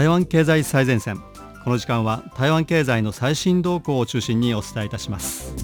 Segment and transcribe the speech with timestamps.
[0.00, 1.20] 台湾経済最前線。
[1.62, 5.54] この時間は台湾経済の最新動向を中心にお伝えいたします。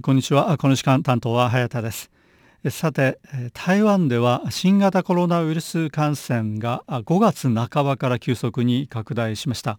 [0.00, 0.56] こんにちは。
[0.56, 2.10] この時間担当は早田です。
[2.70, 3.18] さて
[3.52, 9.78] 台湾では新型コロナウイルス感染が5月半ばから急速に拡大しました。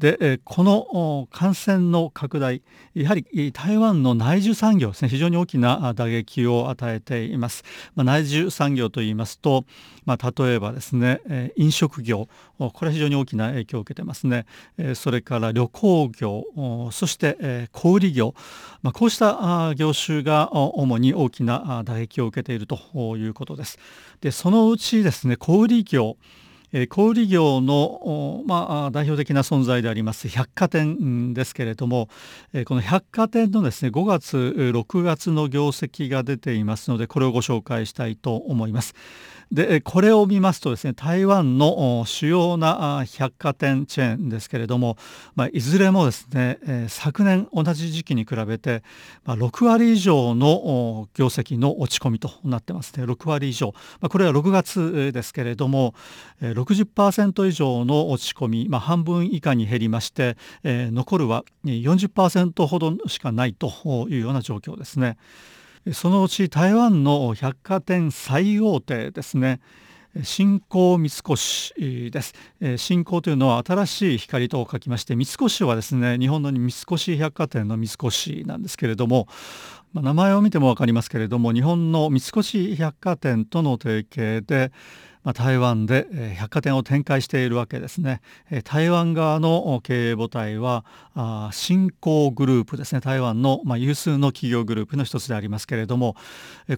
[0.00, 2.62] でこの感染の拡大
[2.94, 7.64] やはり台湾の内需産業ですね非常に大きな打撃を与えています、
[7.94, 9.66] まあ、内需産業といいますと、
[10.06, 12.28] まあ、例えばですね飲食業
[12.58, 14.46] これは非常に大きな影響を受けてますね。
[14.94, 16.44] それから旅行業
[16.92, 18.34] そして小売業、
[18.82, 23.78] まあ、こうした業種が主に大きな打撃を受けているということです。
[24.22, 26.16] でそのうちですね小売業
[26.88, 32.08] 小売業の、まあ、代表的な存在であります百貨店ですけれども、
[32.66, 38.94] この百貨店のですね5月6月の業績が出ていますのでこれをご紹介したいと思います。
[39.52, 44.96] でこれを見ますとですね台湾の主要な百貨店チェーンですけれども、
[45.34, 48.84] まあ、いずれもですね、昨年同じ時期に比べて、
[49.24, 55.94] まあ、6割以上の業績の落ち込みとなってますね6割以上、まあ、これは6月ですけれども
[56.64, 65.16] 60%以上の落ち込み、まあ、半分以下に減りまして、えー、残るは40%ほどしかないというような状況ですね。
[65.92, 69.60] そのうち台湾の百貨店最大手ですね
[70.24, 72.34] 新興三越です。
[72.76, 79.28] 新興というのは新しい光と書きまして三越はですね日本の三越百貨店の三越なんですけれども、
[79.92, 84.72] まあ、名前を見ても分かりますけれども日本の三越百貨店との提携で
[85.22, 88.22] まあ、台湾で、百貨店を展開しているわけですね、
[88.64, 90.84] 台湾側の経営母体は
[91.52, 93.00] 新興グループですね。
[93.00, 96.16] 台湾の、まあ、有数の企業グループの一つでありますけれども、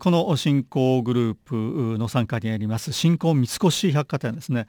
[0.00, 4.66] この新興グループの傘下にあります新興三越百貨店ですね、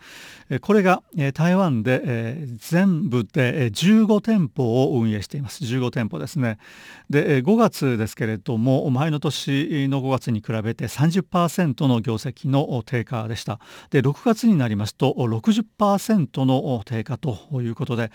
[0.62, 1.02] これが、
[1.34, 5.64] 台湾で、全部で、え15店舗を運営しています。
[5.64, 6.58] 15店舗ですね。
[7.10, 13.60] で、え5月ですけれども前の年の5月に比べて30%の業績の低下でした。
[13.90, 18.12] で6月になりますと60%の低下ということで、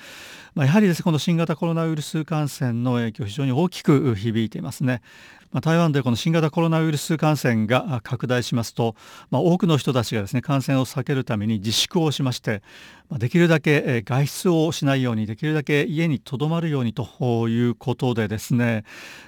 [0.55, 5.03] まあ、やはりです、ね、この新型コロナウイルス感染の影響非常に大きく響いていますね。
[5.51, 8.95] まあ、台湾でこの新型コロナウイルス感染が拡大しますと、
[9.31, 12.63] まあ、多くの人たちがですね感染を避けるために自粛をしまして、
[13.09, 18.85] まあ、できるだけ外出をしないようにできるだけ家にとどまるようにということでですね、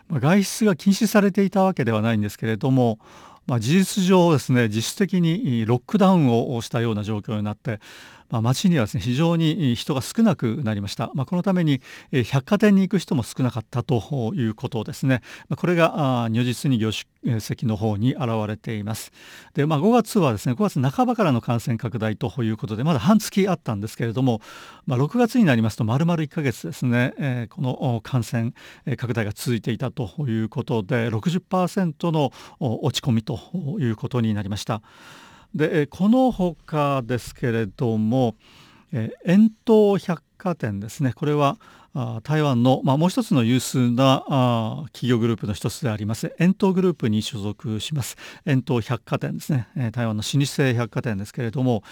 [0.09, 2.98] まあ、外出が禁止されていたわけではないんですけれども
[3.47, 7.81] まあ、事実上ですね自主的にロックダウンをしたような状況になって
[8.30, 11.80] まあ、街にはですね非常に人が少なくなりました、まあ、このために
[12.12, 15.22] 百貨店に行く人も少なかったということですね、
[15.56, 16.91] これが如実に業
[17.24, 19.12] 績の方に現れています。
[19.54, 24.41] で、まあ、5月はですね5月半ばからの感染拡大ということでまだ半月あったんですけれども、
[24.86, 28.52] まあ、6月になりますと丸々1ヶ月ですね、えー、この感染
[28.97, 32.30] 拡大が続いていたということで60%の
[32.60, 33.38] 落ち込みと
[33.80, 34.82] いうことになりました。
[35.55, 38.37] でこのほかですけれども
[39.25, 41.12] 円筒百貨店ですね。
[41.12, 41.59] これは
[42.23, 44.23] 台湾の、まあ、もう一つの有数な
[44.93, 48.17] 企業グループの一つであります円東グループに所属します。
[48.47, 49.67] 円東百貨店ですね。
[49.93, 51.83] 台湾の老舗百貨店ですけれども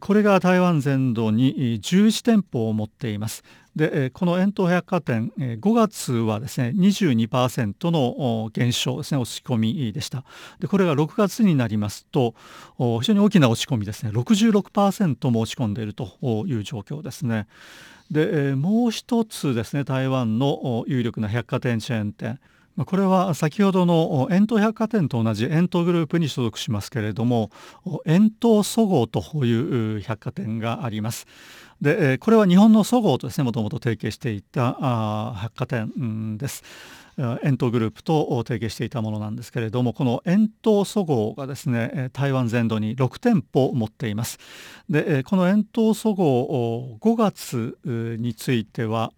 [0.00, 3.42] これが台湾全土に11店舗を持っています。
[3.74, 10.24] でこの円東百貨店5月はですね22%の減少ですね落ち込みでした。
[10.60, 12.34] でこれが6月になりますと
[13.00, 14.10] 非常に大きな落ち込みですね。
[14.10, 17.46] 66%も落ち込んでいるという状況ですね。
[18.10, 22.40] でもう一つですね台湾の有力な百貨店チェーン店
[22.86, 27.50] これは先ほどの円筒百貨店と同じ円筒グループに所属しますけれども
[28.06, 31.26] 円筒そごうという百貨店があります。
[31.82, 36.62] でこれは日本のそごうとですねもともと提携していた百貨店です。
[37.18, 44.38] 円東グループと提携していたものなんですけれどもこの円東そごうがですね台湾全土に6店舗持っています
[44.88, 49.12] でこの円東そごう5月については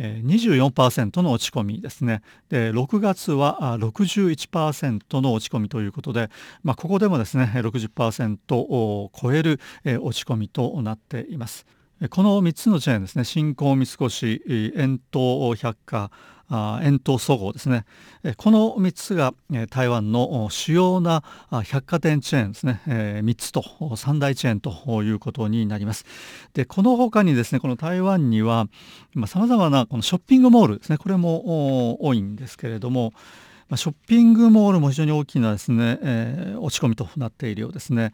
[0.00, 6.30] 24%の落ち込みですねで6月は61%の落ち込みということで、
[6.62, 9.60] まあ、ここでもですね60%を超える
[10.00, 11.66] 落ち込みとなっています。
[12.08, 16.10] この3つのチェーンですね新興三越円東百貨
[16.50, 17.84] 円東そごうですね。
[18.36, 19.34] この3つが
[19.70, 21.22] 台湾の主要な
[21.64, 22.82] 百貨店チェーンですね。
[22.86, 23.62] 3つと
[23.96, 26.04] 三大チェーンということになります。
[26.52, 28.66] でこの他にですねこの台湾には
[29.26, 30.98] さまざまなこのショッピングモールですね。
[30.98, 33.12] これも多いんですけれども
[33.76, 38.12] ショッピングモールも非常に大きなですね、落ち込みとなっているようですね。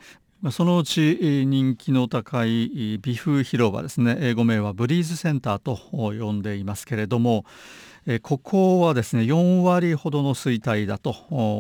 [0.50, 4.18] そのうち人気の高い美風広場ですね。
[4.20, 7.46] 英語名はブリーズセンターと呼んでいますけれども
[8.22, 11.10] ここはですね4割ほどの衰退だと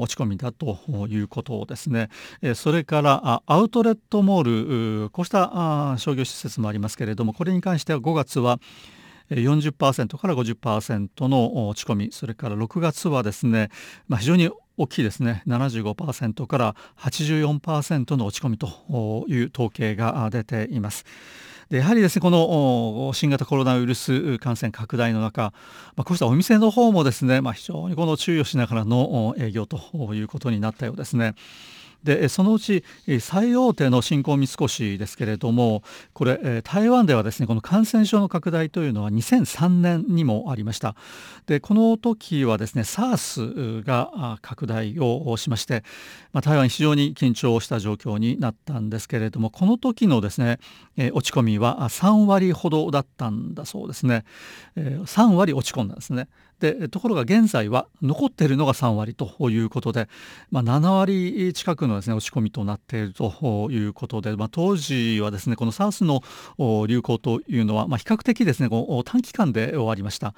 [0.00, 0.78] 落ち込みだと
[1.08, 2.08] いうことですね
[2.54, 8.60] それからアウトレットモールこうした商業施設もありますけれどもこれに関しては5月は
[9.30, 13.70] 40%から50%の落ち込みそれから6月はですね、
[14.06, 21.04] まあ、非常に大きいですね75%から84%の落ち込みという統計が出ています。
[21.70, 25.52] でやはりですねこの新型コロナウイルス感染拡大の中、
[25.96, 31.34] まあ、こうしたお店の方もですね、まあ、非常にこの注意をしながらの営業ということになったようですね。
[32.06, 32.84] でそのうち
[33.20, 35.82] 最大手の新興三越ですけれども
[36.14, 40.94] これ台湾ではですねこの感染症の拡大というのは2003年にもありました。
[41.46, 45.82] でこの時はですね SARS が拡大をしまして、
[46.32, 50.58] まあ、台湾非常に緊張した状況になったんですけれどもこの時のですね
[51.12, 54.24] 落ち込みは3割ほどだったんだそうですね。
[54.76, 56.28] 3割落ち込んだんですね。
[56.60, 60.08] でところが現在は残っているのが3割ということで、
[60.50, 66.22] まあ、7割近くのです、ね、落ち込みとなっているということで、まあ、当時はですねこの SARS の
[66.86, 70.34] 流行というのは、まあ、比較的ですねこう短期間で終わりました。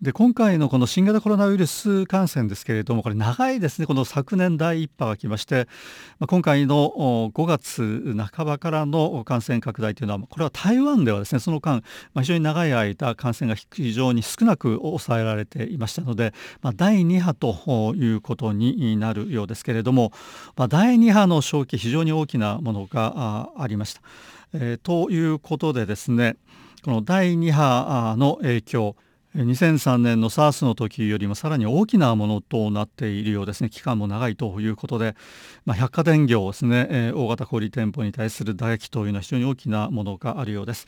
[0.00, 5.66] で今回のこの新型コロナウイルス感染ですけれどもこれ長いですねこの昨年第1波が来まして、
[6.20, 11.82] ま、今回の5月半ばからの感染拡大というのはこれは台湾ではですねその間、
[12.14, 20.12] ま、非常に長い間感染が非常に少なく抑えられていましたので、まあ、第2波ということになるようですけれども、
[20.54, 24.00] まあ、第2波の正気非常に大きなものがありました。
[24.52, 26.36] えー、ということでですね
[26.84, 28.96] この第2波の影響
[29.44, 35.14] 2003年の SARS の時よりもさらに大きなものとなっているようですね期間も長いということで、
[35.64, 40.86] まあ、百貨店業ですね、えー、大型小売店舗に対する打撃というのは非常に大きなものがあるようです。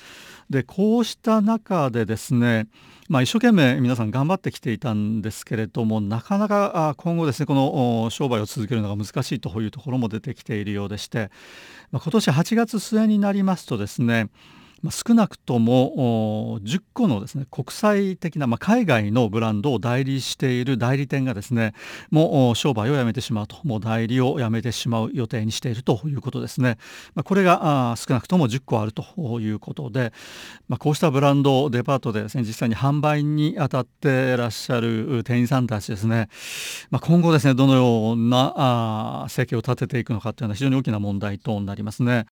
[0.48, 2.66] でこうした中でですね
[3.08, 11.28] まあ、一生懸命皆さん頑張ってきていたんですけれどもなかなか今後ですねこの商売を続けるのが難しいというところも出てきているようでして、
[11.90, 14.28] まあ、今年8月末になりますとですね
[14.82, 21.74] ま少なくとも10個のですね国際的な、まあ、海外のブランドを代理している代理店がですね
[22.10, 26.78] もう商売をやめてしまうともう代理をやめてしまう予定にしているということですね、
[27.14, 30.12] まあ、これが少なくとも10個あるということで、
[30.68, 36.28] まあ、こうしたブランドデパートでですね実際に販売に当たっていらっしゃる店員さんたちですね、
[36.90, 42.26] まあ、今後ですねどのような生計を立てていくのかというのは非常に大きな問題となりますね。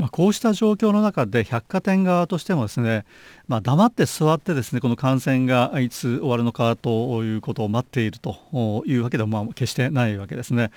[0.00, 3.04] まあ、こうした状況の中で百貨店側としてもですね、
[3.48, 10.70] まあ、黙って座ってですねこの感染がいつ終わるのかということを待っているというわけでもまあ決してないわけですね。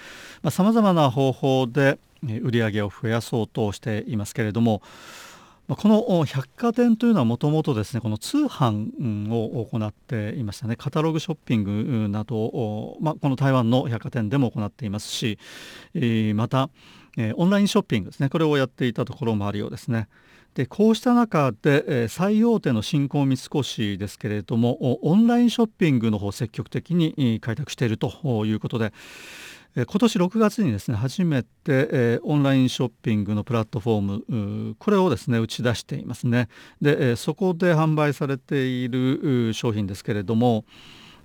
[0.49, 4.81] さまざ、まな方法で売り上げを増やそうとしていますけれども
[5.67, 15.37] この百貨店というのはもともとですねこの通販を行っていましたねカタログショッピングなどを、まあ、この台湾の百貨店でも行っていますし
[16.35, 16.69] また
[17.17, 20.07] えー、オンラインショッピングですねこれをやっていたところもあるようですね。
[20.55, 28.93] でこうした中で、えー、最大手の新興三越ですけれどもオンラインショッピングの方を積極的に開拓しているということで、
[29.75, 34.01] 今年6月にですね初めて、えー、オンラインショッピングのプラットフォー
[34.69, 36.47] ムこれをですね打ち出していますね。
[36.79, 40.65] で、えー、そこで販売されている商品ですけれども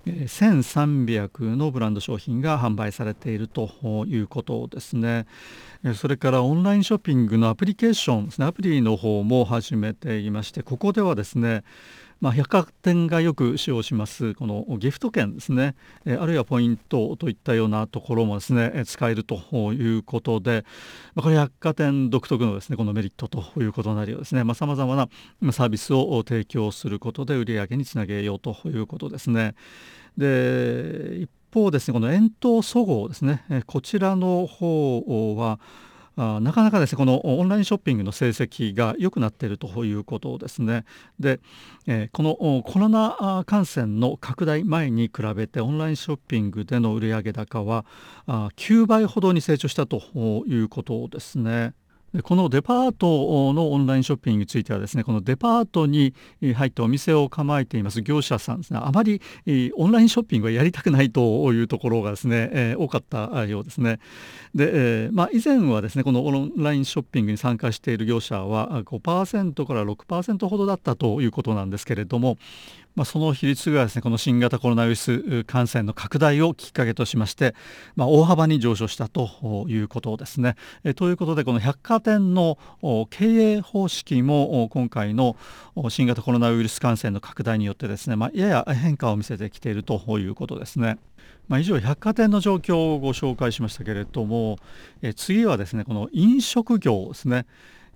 [0.07, 5.27] 1300のブランド商品が販売されているということですね。
[5.95, 11.63] それからオンラインショッピングのアプリケーションですね、アプリの方も始めていまして、ここではですね、
[12.19, 19.37] まあ、百貨店がよく使用しますこのギフト券ですね、えあるいはポイントといったようなところもですね使えると
[19.71, 20.65] いうことで、
[21.15, 24.43] ま、これ百貨店独特のですねこのメリットということになるようですね。
[24.53, 25.07] さまざ、まな
[25.53, 29.55] サービスを提供することで売り上げにつなげようということですね。
[30.17, 35.59] で一方ですねこの円筒そごうですねこちらの方は
[36.21, 40.83] あなかなかですねこのオンラインショッピングの成績が良くなっているということですね。
[41.17, 41.39] で、
[41.87, 47.85] え、このコロナ感染の拡大前に比べてオンラインショッピングでの売上高は
[48.27, 50.01] あ9倍ほどに成長したと
[50.45, 51.73] いうことですね。
[52.23, 58.79] このデパートのオンラインショッピングについてはですねこのデパートに入ってお店を構えています業者さんですね。
[58.81, 59.21] あまり
[59.75, 63.99] オンラインショッピングはやりたくないというところがですね、え、多かったようですね。
[64.55, 72.37] で、えまあ、以前はですねこのオンラインショッピングに参加している業者は5%から6%ほどだったということなんですけれども、
[72.99, 77.55] まあ、その比率がですねこの新型コロナウイルス感染の拡大をきっかけとしまして、
[77.95, 80.57] まあ、大幅に上昇したということですね。
[80.83, 82.57] えということでこの百貨店の
[83.09, 85.37] 経営方式も今回の
[85.87, 90.97] 新型コロナウイルス感染の拡大によってですね、まあ、やや変化を見せてきているということですね。
[91.47, 94.57] まあ、以上百貨店の状況をご紹介しましたけれども
[95.01, 97.45] え次はですねこの飲食業ですね。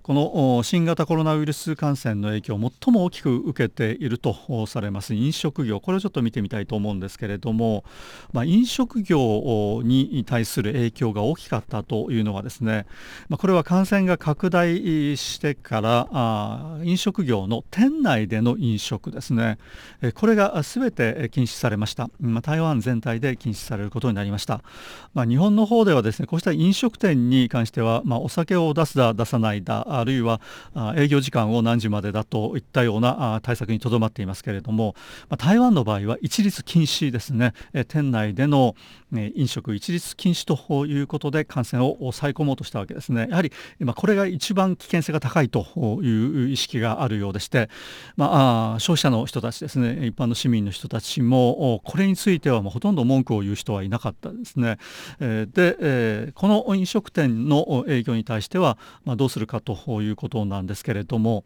[0.03, 5.79] この新型コロナウイルス感染の影響を最も大きく受けているとされます飲食業。
[5.79, 7.85] これをちょっと見てみたいと思うんですけれども、
[8.33, 12.85] まあ、飲食業に対する影響が大きかったというのはですね、
[13.29, 19.57] まあ、これは感染が拡大してからあ飲食業の店内での飲食ですね。
[20.15, 24.63] これが全て禁止されました、まあ、台湾全体で禁止されることになりました、
[25.13, 30.41] まあ、日本の方ではですねこうした飲食店に関しては、まあ、お酒を出すだ出さないだあるいは
[30.95, 34.95] 営業時間を何時までだといったような対策にとどまっていますけれども
[35.37, 37.53] 台湾の場合は一律禁止ですね。
[37.87, 38.75] 店内での
[39.11, 43.27] 飲食一律禁止ということで感染を抑え込もうとしたわけですね。
[43.29, 43.51] やはり
[43.95, 47.69] これが一番危険性が高いという意識があるようでして、
[48.15, 54.77] まあ、消費者の人たちですね一般の市民の人たちもこれについてはもうほとんど文句を言う人はいなかったですね。
[55.19, 61.43] でこの飲食店の営業に対してはどうするかとういうことなんですけれども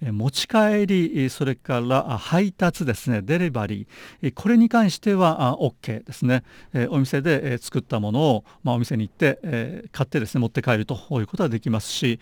[0.00, 3.22] 持ち帰りそれから配達ですね。
[3.22, 4.32] デリバリー。
[4.34, 6.42] これに関しては OK ですね。
[6.90, 12.20] お店で作ったものを、まあ、お店に行って買ってですね持って帰るということはできますし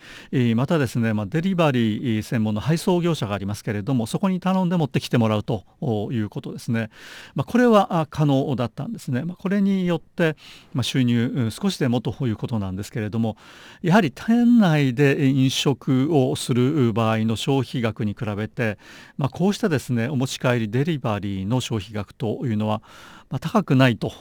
[0.55, 5.63] またですね、まあ、デリバリー専門の配送業者がありますけれどもそこに頼んで持ってきてもらうと
[6.11, 6.89] いうことですね、
[7.35, 10.35] まあ、これは可能だったんですね、まあ、これによって、
[10.73, 13.37] まあ、収入少しでもということなんですけれども
[13.81, 18.77] やはり店内で飲食をする場合の消費費額に比べて、
[19.17, 22.81] まあ、こうしたですねお持ち帰りデリバリーの消費額というのは、
[23.29, 24.11] まあ、高くないと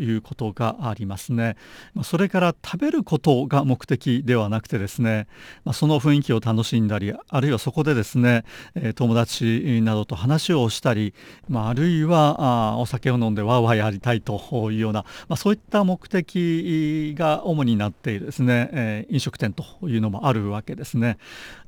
[0.00, 1.56] いうことがありますね。
[1.94, 5.26] まあ、それから食べることが目的ではなくてですね、
[5.64, 11.14] まあ、その雰囲気を楽しんだりあるいはそこでですね、え友達などと話をしたり、
[11.48, 21.18] まあ、あるいはあお酒を飲んでわーわーやりたいというような、まあ、そういった目的が主になっているですね、えー、飲食店というのもあるわけですね。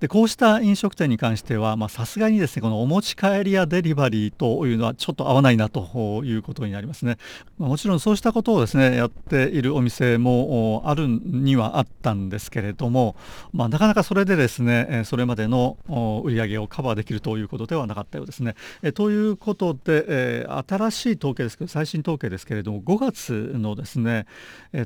[0.01, 7.05] でこうした飲食店に関してはさすがにですねこのお持ち帰りやデリバリーというのはちょっと合わないなということになります。
[7.05, 7.19] ね。
[7.59, 13.17] まあ、もちろんそうしたことをですねやっているお店もあるにはあったんですけれども、
[13.53, 15.77] まあ、なかなかそれでですねそれまでの
[16.25, 18.55] 売り上げをカバーできるということではなかったようですね。
[18.83, 24.27] えということで、え新しい統計ですけど最新統計ですけれども5月のですね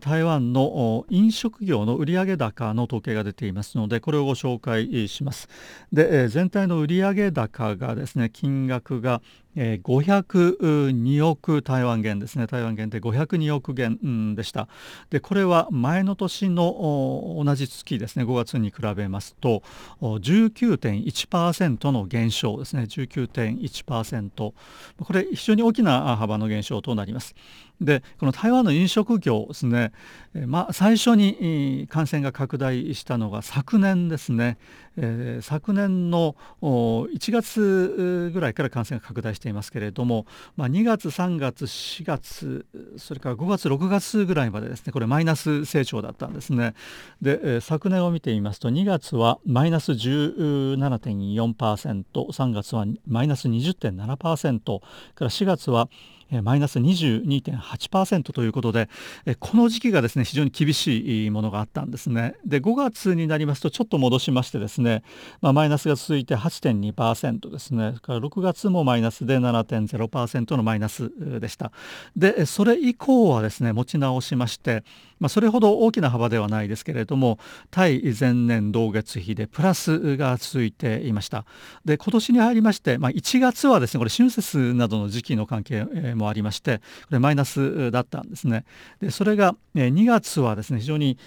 [0.00, 5.49] 台湾の飲食業の売上高の統計が出ていますのでこれをご紹介します。
[5.93, 9.23] で全体の売上高がですね金額が
[9.57, 12.47] えー、502億台湾元ですね。
[12.47, 14.69] 台湾元で502億元でした。
[15.11, 18.25] でこれは前の年の同じ月ですね。
[18.25, 19.63] 5月に比べますと
[20.01, 22.83] 19.1%の減少ですね。
[22.83, 27.35] 19.1%これ非常に大きな幅の減少となります。
[27.81, 29.93] でこの台湾の飲食業ですね、
[30.47, 34.59] まあ、最初に感染が拡大したのが昨年ですね、
[34.97, 46.75] えー、昨年の1月ぐらいから感染が拡大してていますけれども、まあ、2月3月4月それから5月6月ぐらいまでですねこれマイナス成長だったんですね。
[47.23, 54.81] で、えー、昨年を見てみますと2月はマイナス17.4%、3月はマイナス20.7%
[55.15, 55.89] から4月は
[56.43, 58.88] マイナス22.8%ということで
[59.41, 62.35] この時期がですね非常に厳しいものがあったんですね。
[62.45, 65.03] で5月になりますとちょっと戻しましてですね、
[65.41, 67.95] まあ、マイナスが続いて8.2%ですね。
[68.03, 71.11] から6月もマイナスで7.0%のマイナス
[71.41, 71.73] でした。
[72.17, 74.85] でそれ以降はですね持ち直しまして
[75.21, 77.38] まあ、それほど大きな幅ではないですけれども
[77.71, 81.47] 対前年同月比でプラスが続いていました。
[81.85, 88.64] で今年に入りまして、まあ、1月はですねこれ春節などの時期の関係ももありましてこれマイナスだったんですね。
[89.00, 91.19] でそれが2月はですね非常に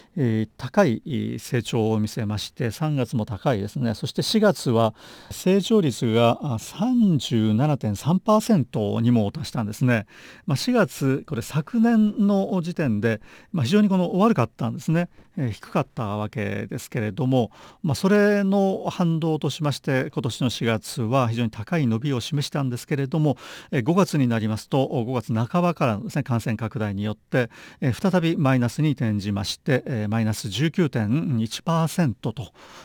[0.57, 3.93] 高い成長を見せまして3月も高いですね。
[3.93, 4.95] そして4月は
[5.29, 10.07] 成長率が37.3%にも達したんですね、
[10.45, 17.51] まあ、4月これ昨年の時点で、まあ、非常にこの悪かったんですね、え、低かったわけですけれども、
[17.83, 23.37] まあ、それの反動としまして今年の4月は非常に高い伸びを示したんですけれども、
[23.71, 27.49] え、5月になりますと5月半ばからのですね感染拡大によって、
[27.81, 32.33] え、再びマイナスに転じまして、え、マイナス19.1%と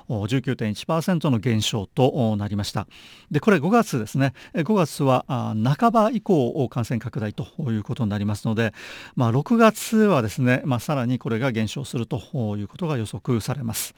[0.09, 2.87] 19.1%の減少となりました。
[3.31, 4.35] でこれ5月ですね。
[4.55, 8.75] 5月は半ば以降感染拡大ということになりますので、
[9.17, 12.21] まあ、6月はですね、まあ、さらにこれが減少すると
[12.59, 13.95] いうことが予測されます。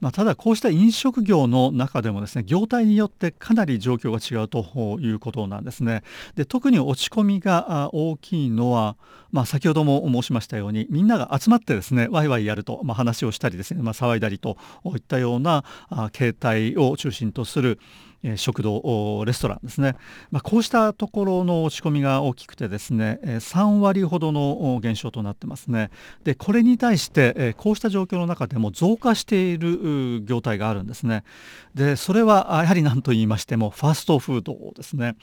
[0.00, 6.02] まあ、ただこうした飲食業の中でもですね業態によってかなり状況が違うということなんですね。
[6.36, 8.96] で特に落ち込みが大きいのは、
[9.32, 15.64] まあ、先ほども申しましたようにみんなが集まってですねワイワイやると、まあ、話をしたりですね、まあ、騒いだりといったような
[16.12, 17.80] 形態を中心とする
[18.22, 19.96] え食堂レストランですね、
[20.30, 25.90] まあ、こうしたところの落ち込みが大きくてですねえ3割ほどの減少となってますね。
[26.24, 31.24] でこれに対してえこうした状況の中でも増加している業態があるんですね。
[31.74, 35.16] でそれはやはり何と言いましてもファストフードですね。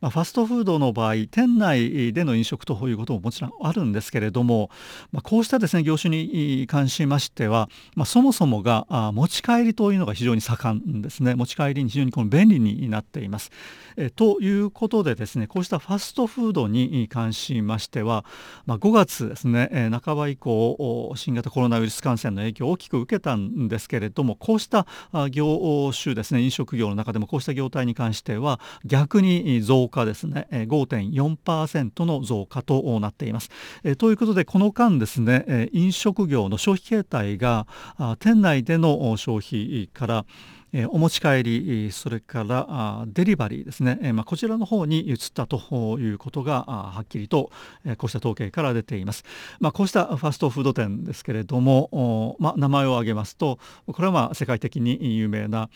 [0.00, 4.70] まあ、ファストフードの場合店内での飲食ということももちろんあるんですけれども、
[5.10, 11.34] まあ、こうしたですね業種に関しましては、まあ、そもそもが持ち帰りというのが非常に盛んですね。
[11.34, 13.50] 持ち帰りに非常にこの便利になっています。
[13.96, 18.24] えということでですねこうしたファストフードに関しましては、
[18.64, 24.86] まあ、5月ですね半ば以降新型コロナウイルス感染の影響を大きく受けたんですけれどもこうした
[25.30, 33.50] 業種ですね飲食業の中でもこうした業態に関しては逆に増加ですね5.4%の増加となっています。
[33.82, 37.66] えということでこの間ですね飲食業の消費形態が
[38.20, 40.24] 店内での消費から
[40.72, 47.50] えお持ち帰りそれからデリバリーですね、えま、こちらの方に移ったということがはっきりと、
[47.86, 49.24] えこうした統計から出ています、
[49.60, 55.70] まあ、こうしたファストフード店ですけれども、まあ、名前を挙げますとこれはまあ世界的に有名な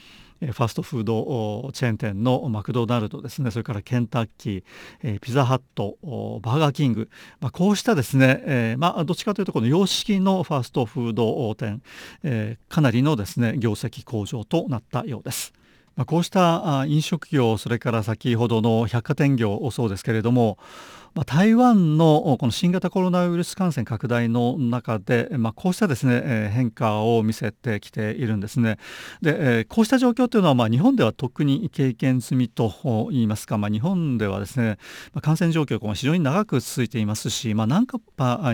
[0.50, 5.96] ファストフードチェーン店のマクドナルドですねそれからケンタッキーピザハット
[6.42, 7.08] バーガーキング、
[7.40, 11.83] まあ、こうしたですね、えー、まあ、どっちかというとこの様式のファストフード店、
[12.24, 15.52] えー、かなりのですね業績向上となったようです。
[15.94, 20.57] まあ、こうした飲食業それから先ほどの百貨店業そうですけれども
[21.14, 28.79] まあ、台湾のこの新型コロナウイルス感染拡大の中で、まあ、こうしたですね、え変化を見せてきているんですね。
[29.20, 32.72] で、えこうした状況というのは、まあ、日本では特に経験済みと
[33.11, 34.79] 言いますか、まあ、日本ではですね、
[35.12, 37.98] ま、感染状況が非常に長く続いていますし、まあ、何か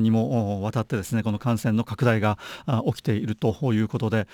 [0.00, 2.38] にもわたってですねこの感染の拡大が
[2.86, 4.26] 起きているということで、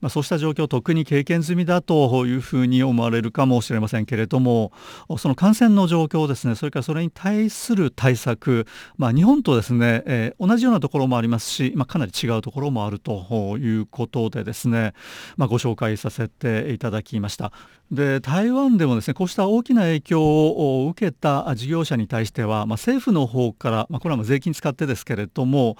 [0.00, 4.72] まあ、そうした状況特に経験済みだというふうに思われるかもしれませんけれども
[5.18, 8.66] その感染の状況ですねそれからそれに対するする対策、
[8.98, 14.92] まあ、日本とですね、えー、同じようなところもありますし、まあ、かなり違うところもあるということでですね、
[15.38, 17.50] まあ、ご紹介させていただきました。
[17.92, 25.76] で台湾でもですねこうした大きな影響を受けた事業者に対しては、まあ、政府の方から、まあ、これはも税金使ってですけれども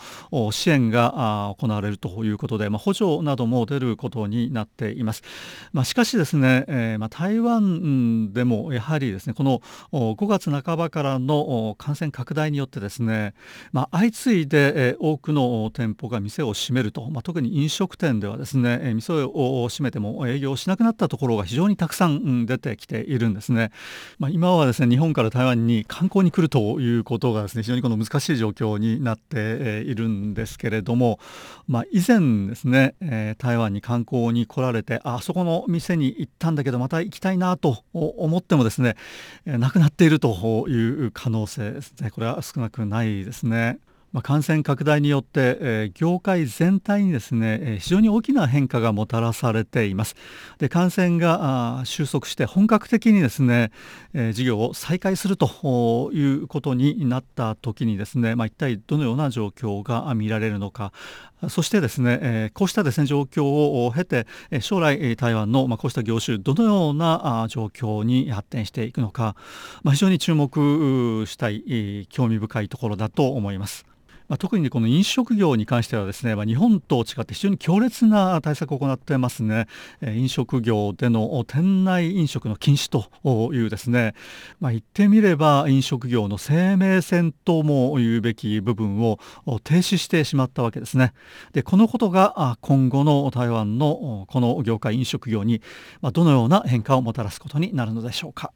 [0.50, 5.22] 支援が行われるということで、まあ、補助なども出ることになっています。
[5.72, 13.32] まあ、しかしですね、えーまあ、台湾でもやはりですねこの5月半ばからの感染拡大によってですね、
[13.72, 23.70] まあ、相次いで、多くの店舗が店を閉めると、まあ、特に飲食店ではですね、店を閉めても営業しなくなったところが非常にたくさんさん出てきているんですね。
[24.18, 31.20] まあ、今はですね日本から台湾に観光に来るということがですね非常にこの難しい状況になっているんですけれども、
[31.68, 38.96] まあ、以前ですね、え、台湾に観光に来られてあそこの店に行ったんだけどまた行きたいなと思ってもですね、
[39.46, 40.74] なくなっているとい
[41.06, 43.78] う可能性ですねこれは少なくないですね。
[44.12, 50.16] まあ、感染拡大によって、えー、業界全体にですね、えー、非常に大きな変化がもたらされています。
[50.58, 53.72] で感染が収束して本格的にですね、
[54.12, 60.92] えー、事業を再開するということになった時にですね、まあ、一体どのような状況が見られるのか
[61.48, 63.44] そしてですね、えー、こうしたですね状況
[63.86, 64.26] を経て
[64.60, 69.34] 将来台湾の、まあ、こうした業種どのような状況に発展していくのか、
[69.82, 73.86] まあ、非常に注目したい興味深いところだと思います。
[74.32, 79.66] まあ、特にこの飲食業に関してはですね、まあ、日本と違って非常に強烈な対策を行ってますね、
[80.00, 84.14] えー、飲食業での店内飲食の禁止というですね、
[84.58, 89.18] まあ、言ってみれば飲食業の生命線とも言うべき部分を
[89.64, 91.12] 停止してしまったわけですね。
[91.52, 95.60] でこのことが今後の台湾のこの業界飲食業に
[96.14, 98.50] どのような変化をもたらすことになるのでしょうか。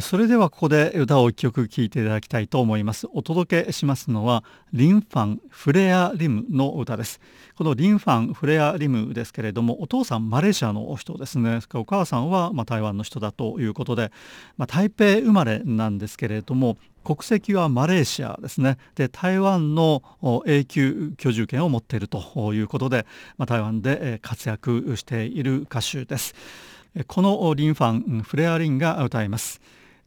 [0.00, 3.06] それではここで歌を一曲聴いていただきたいと思います。
[3.12, 7.20] お届けしますのはリンファンフレアリムの歌です。
[7.56, 11.60] このリンファンフレアリムですけれどもお父さんマレーシアの人ですね。
[11.74, 14.10] お母さんはま台湾の人だということで、
[14.56, 18.78] まあ、台北生まれなんですけれども国籍はマレーシアですね。
[18.94, 20.02] で台湾の
[20.46, 23.04] 永久居住権を持っているということで、
[23.36, 26.34] まあ、台湾で活躍している歌手です。
[27.06, 29.60] このリンファンフレアリンが歌います。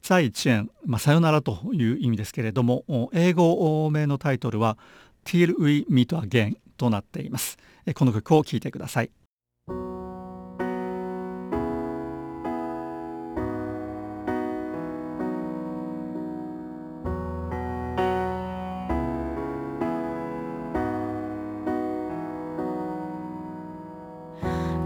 [0.05, 4.77] 再见、まあ、さよならという意味ですけれども英語名のタイトルは
[5.25, 7.57] Till We Meet Again となっています。
[7.95, 9.09] この曲を聴いてください。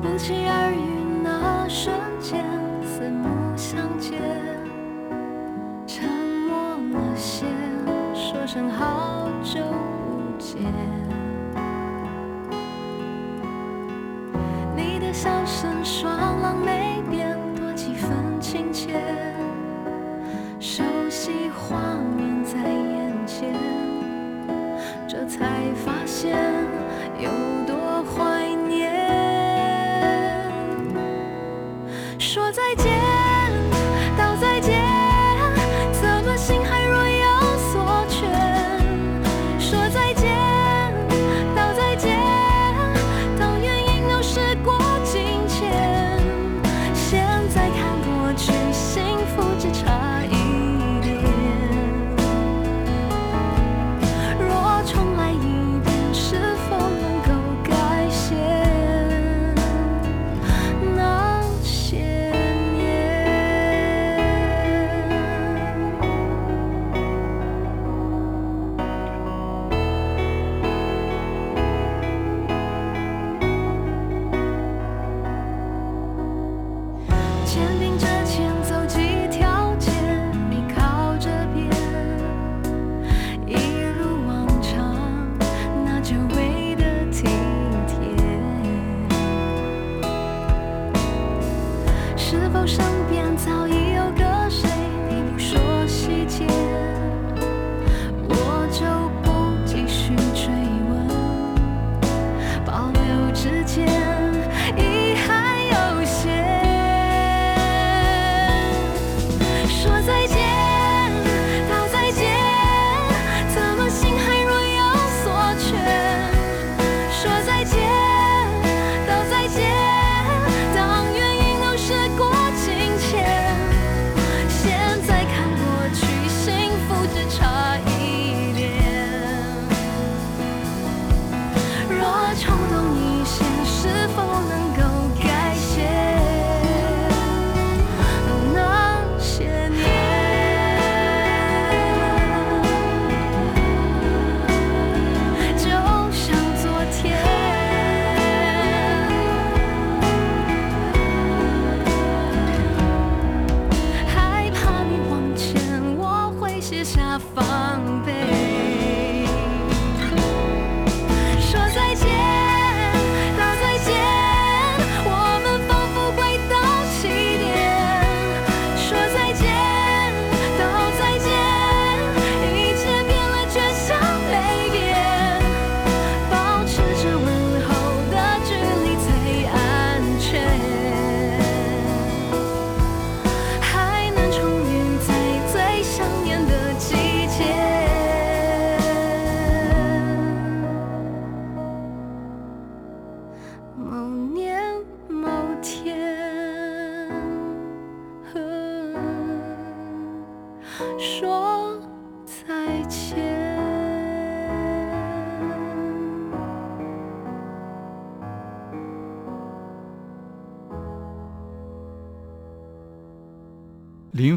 [0.02, 0.49] 不期而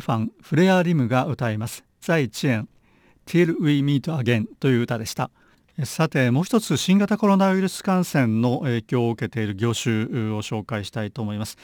[0.02, 2.68] ファン・フレア・リムが歌います「再チェン
[3.24, 5.30] Till We Meet Again」という歌でした。
[5.84, 11.56] さてもう一つ新型コロナウイルス感染の影響を受けている業種を紹介したいと思います。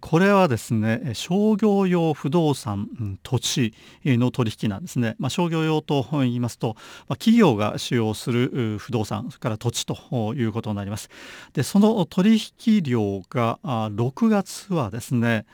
[0.00, 6.74] これはですね商業用不動産土地の取引なんですね、まあ、商業用と言いますと、
[7.08, 11.10] まあ、企業が使用する不動産それから土地ということになります。
[11.52, 15.44] でその取引量が6月はですね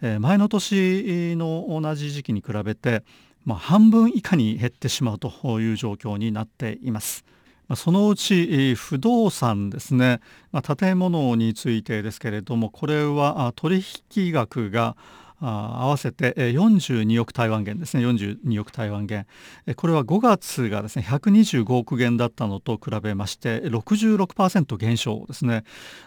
[0.00, 3.02] え前の年の同じ時期に比べて、
[3.44, 7.24] まあ、半分以下に減ってしまうという状況になっています。
[7.76, 10.20] そのうち不動産ですね、
[10.52, 13.84] まあ、建物についてですけれどもこれは取
[14.16, 14.96] 引額が
[15.40, 18.04] 合わせて42億台湾元ですね。
[18.04, 19.26] 42億台湾元。
[19.76, 25.64] これは5月がですね125億元だったのと比べまして66%減少ですね。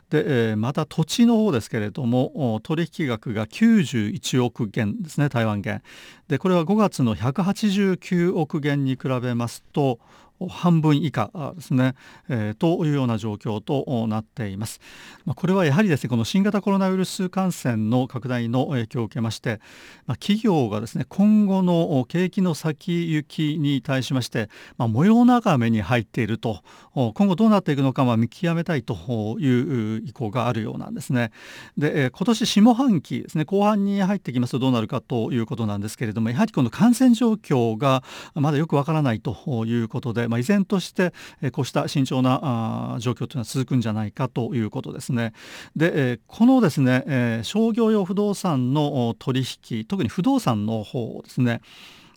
[0.10, 5.82] でまた土地の方ですけれども取引額が91億元ですね台湾元。
[6.28, 10.00] でこれは5月の189億元に比べますと
[10.50, 11.96] 半分以下ですね、
[12.30, 14.80] えー、というような状況となっています。
[15.26, 19.60] まあ、これはやはりですねこの新型コロナウイルス感染の拡大の影響を受けまして、
[20.06, 26.62] まあ、企業がですね今後の景気の先行きに対しまして、まあ、模様眺めに入っていると
[26.94, 31.32] 今後どうなっていくのかは見極めたいという意向があるようなんですね。
[31.78, 38.04] で、えー、今年下半期ですね後半に入ってきますとどうなるかということなんですけれどもやはりこの感染状況が
[38.36, 45.34] まだよくわからないということでまあ、依然として、えこうした慎重なあ状況というのは続くんじゃないかということですね。
[45.76, 51.62] で、えこのですね、え商業用不動産の取引特に不動産の方ですね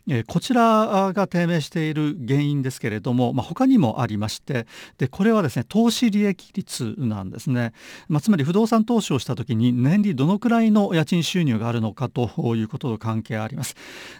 [0.08, 4.66] えこちらが低迷している原因ですけれども、まあ、他にもありまして
[4.98, 7.72] でこれはですね投資利益率なんですね、
[8.08, 13.76] まあ、つまり不動産投資をした時に年利どのくらいの家賃収入があるのかということと関係あります。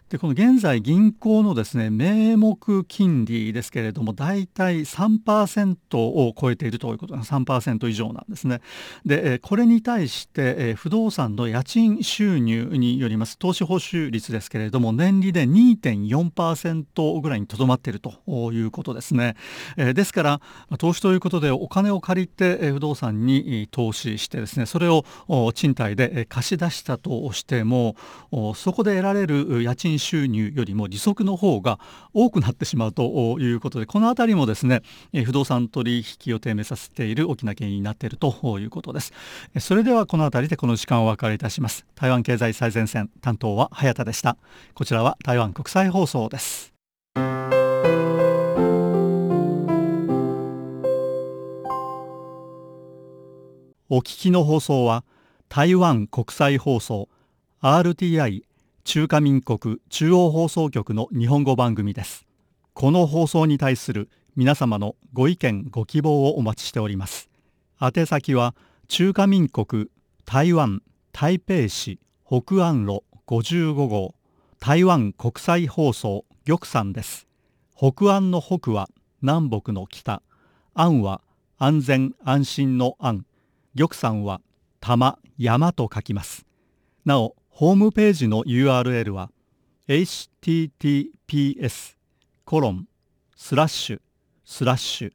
[0.08, 8.60] でこの現在銀行のですね名目金利ですけれどもだいたい3%を超えているということ3%以上なんですね。
[9.04, 19.37] でこれに対して不動産の家賃収入によります投資報酬率ですけれども年利で2 2.4%ぐらいにとどまっているということですね、
[19.76, 20.40] えー、ですから
[20.78, 25.04] 投資ということでお金を借りて不動産に投資してですねそれを
[25.54, 27.96] 賃貸で貸し出したとしても
[28.54, 31.78] そこで得られる家賃収入よりも利息の方が
[32.12, 34.82] 多くなってしまうということでこの辺りもですね
[35.24, 39.12] 不動産取引を低迷させている大きな原因になっているということです。
[39.60, 41.84] それではこの辺りでこの時間をお別れいたします。
[41.94, 44.37] 台湾経済最前線担当は早田でした。
[44.74, 46.74] こちらは台湾国際放送です。
[53.88, 55.05] お聞きの放送は
[55.48, 57.09] 台湾国際放送
[57.62, 58.42] RTI
[58.85, 62.27] 中華民国中央放送局の日本語番組です。
[62.74, 67.31] この放送に対する皆様のご意見ご希望をお待ちしております。
[67.81, 68.55] 宛先は
[68.88, 69.87] 中華民国
[70.27, 74.14] 台湾台北市北安路55号。
[74.66, 77.27] 台湾国際放送玉山です。
[77.77, 78.88] 北安の北は
[79.20, 80.22] 南北の北。
[80.72, 81.20] 安は
[81.59, 83.27] 安全安心の安。
[83.77, 84.40] 玉山は
[84.81, 86.46] 玉山と書きます。
[87.05, 89.31] なおホームページの URL は
[89.87, 91.96] https
[92.46, 92.88] コロン
[93.37, 94.00] スラッシュ
[94.46, 95.12] スラッシュ